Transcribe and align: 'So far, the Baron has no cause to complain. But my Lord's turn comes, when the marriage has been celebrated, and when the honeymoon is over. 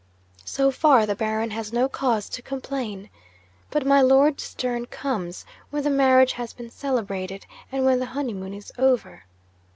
'So 0.43 0.71
far, 0.71 1.05
the 1.05 1.13
Baron 1.13 1.51
has 1.51 1.71
no 1.71 1.87
cause 1.87 2.27
to 2.27 2.41
complain. 2.41 3.11
But 3.69 3.85
my 3.85 4.01
Lord's 4.01 4.55
turn 4.55 4.87
comes, 4.87 5.45
when 5.69 5.83
the 5.83 5.91
marriage 5.91 6.33
has 6.33 6.53
been 6.53 6.71
celebrated, 6.71 7.45
and 7.71 7.85
when 7.85 7.99
the 7.99 8.07
honeymoon 8.17 8.55
is 8.55 8.71
over. 8.79 9.25